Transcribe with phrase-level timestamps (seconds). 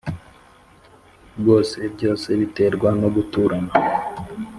[1.39, 3.71] rwose byose biterwa no guturana